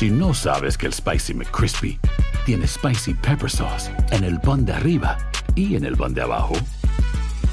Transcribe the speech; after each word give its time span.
Si 0.00 0.08
no 0.08 0.32
sabes 0.32 0.78
que 0.78 0.86
el 0.86 0.94
Spicy 0.94 1.34
McCrispy 1.34 2.00
tiene 2.46 2.66
Spicy 2.66 3.12
Pepper 3.12 3.50
Sauce 3.50 3.92
en 4.12 4.24
el 4.24 4.40
pan 4.40 4.64
de 4.64 4.72
arriba 4.72 5.18
y 5.54 5.76
en 5.76 5.84
el 5.84 5.94
pan 5.94 6.14
de 6.14 6.22
abajo, 6.22 6.54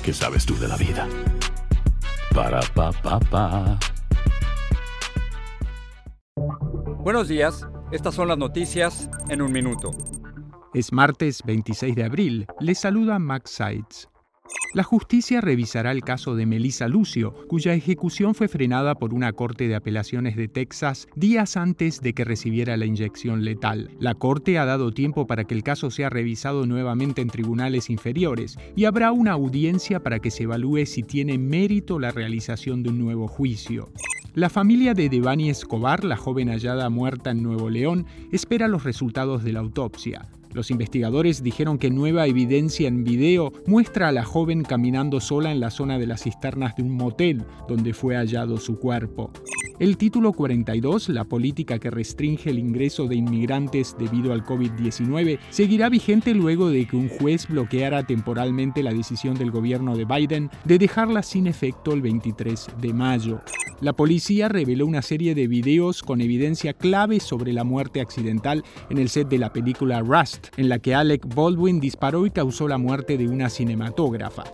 ¿qué 0.02 0.14
sabes 0.14 0.46
tú 0.46 0.56
de 0.56 0.70
la 0.70 0.78
vida? 0.78 1.10
Para, 2.34 2.62
pa, 2.74 2.94
pa, 2.94 3.20
pa. 3.20 3.78
Buenos 7.04 7.28
días, 7.28 7.68
estas 7.92 8.16
son 8.16 8.30
las 8.30 8.38
noticias 8.38 9.10
en 9.28 9.42
un 9.42 9.52
minuto. 9.52 9.92
Es 10.74 10.94
martes 10.94 11.44
26 11.46 11.96
de 11.98 12.06
abril. 12.06 12.48
Les 12.62 12.80
saluda 12.80 13.20
Max 13.20 13.52
Sides. 13.52 14.08
La 14.74 14.84
justicia 14.84 15.42
revisará 15.42 15.92
el 15.92 16.02
caso 16.02 16.36
de 16.36 16.46
Melissa 16.46 16.88
Lucio, 16.88 17.34
cuya 17.48 17.74
ejecución 17.74 18.36
fue 18.36 18.48
frenada 18.48 18.96
por 18.96 19.14
una 19.14 19.34
corte 19.34 19.68
de 19.68 19.76
apelaciones 19.76 20.36
de 20.36 20.48
Texas 20.48 21.08
días 21.16 21.58
antes 21.58 22.02
de 22.02 22.14
que 22.14 22.26
recibiera 22.26 22.78
la 22.78 22.86
inyección 22.86 23.44
letal. 23.44 23.90
La 24.00 24.14
corte 24.14 24.58
ha 24.60 24.66
dado 24.66 24.92
tiempo 24.92 25.26
para 25.26 25.46
que 25.46 25.56
el 25.56 25.64
caso 25.64 25.90
sea 25.90 26.10
revisado 26.10 26.66
nuevamente 26.66 27.22
en 27.22 27.30
tribunales 27.30 27.90
inferiores 27.90 28.58
y 28.76 28.86
habrá 28.86 29.12
una 29.12 29.32
audiencia 29.32 30.04
para 30.04 30.20
que 30.20 30.32
se 30.32 30.44
evalúe 30.44 30.86
si 30.86 31.02
tiene 31.02 31.38
mérito 31.38 31.98
la 31.98 32.12
realización 32.12 32.84
de 32.84 32.90
un 32.90 33.00
nuevo 33.00 33.28
juicio. 33.28 33.90
La 34.38 34.52
familia 34.52 34.94
de 34.94 35.10
Devani 35.10 35.50
Escobar, 35.50 36.04
la 36.04 36.16
joven 36.16 36.50
hallada 36.50 36.92
muerta 36.92 37.32
en 37.32 37.42
Nuevo 37.42 37.72
León, 37.72 38.06
espera 38.32 38.68
los 38.68 38.84
resultados 38.84 39.44
de 39.44 39.52
la 39.52 39.62
autopsia. 39.62 40.28
Los 40.54 40.70
investigadores 40.70 41.42
dijeron 41.42 41.80
que 41.80 41.90
nueva 41.90 42.28
evidencia 42.28 42.88
en 42.88 43.04
video 43.04 43.52
muestra 43.66 44.10
a 44.10 44.12
la 44.12 44.24
joven 44.24 44.62
caminando 44.62 45.22
sola 45.22 45.52
en 45.52 45.60
la 45.60 45.72
zona 45.72 45.98
de 45.98 46.06
las 46.06 46.22
cisternas 46.22 46.76
de 46.76 46.84
un 46.84 46.92
motel 46.92 47.46
donde 47.68 47.96
fue 47.96 48.16
hallado 48.16 48.58
su 48.58 48.78
cuerpo. 48.78 49.32
El 49.80 49.98
título 49.98 50.34
42, 50.34 51.10
la 51.10 51.24
política 51.24 51.80
que 51.80 51.90
restringe 51.90 52.52
el 52.52 52.60
ingreso 52.60 53.08
de 53.08 53.16
inmigrantes 53.16 53.96
debido 53.98 54.34
al 54.34 54.46
COVID-19, 54.46 55.40
seguirá 55.50 55.90
vigente 55.90 56.36
luego 56.36 56.70
de 56.70 56.86
que 56.86 56.96
un 56.96 57.10
juez 57.10 57.48
bloqueara 57.48 58.06
temporalmente 58.06 58.84
la 58.84 58.94
decisión 58.94 59.34
del 59.34 59.50
gobierno 59.50 59.98
de 59.98 60.06
Biden 60.06 60.52
de 60.64 60.78
dejarla 60.78 61.24
sin 61.24 61.48
efecto 61.48 61.92
el 61.92 62.04
23 62.04 62.68
de 62.80 62.94
mayo. 62.94 63.42
La 63.80 63.94
policía 63.94 64.50
reveló 64.50 64.88
una 64.88 65.04
serie 65.04 65.36
de 65.36 65.48
videos 65.48 66.02
con 66.02 66.20
evidencia 66.22 66.74
clave 66.74 67.20
sobre 67.20 67.54
la 67.54 67.64
muerte 67.64 68.02
accidental 68.02 68.64
en 68.90 68.98
el 68.98 69.10
set 69.10 69.28
de 69.28 69.38
la 69.38 69.54
película 69.54 70.00
Rust, 70.00 70.48
en 70.58 70.68
la 70.68 70.80
que 70.80 70.96
Alec 70.96 71.24
Baldwin 71.36 71.80
disparó 71.80 72.26
y 72.26 72.32
causó 72.32 72.68
la 72.68 72.80
muerte 72.80 73.18
de 73.18 73.28
una 73.28 73.50
cinematógrafa. 73.52 74.46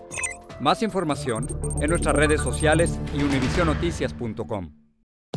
Más 0.59 0.83
información 0.83 1.47
en 1.79 1.89
nuestras 1.89 2.15
redes 2.15 2.41
sociales 2.41 2.99
y 3.17 3.23
univisionoticias.com. 3.23 4.82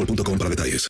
boostmobile.com 0.00 0.38
para 0.38 0.48
detalles. 0.50 0.88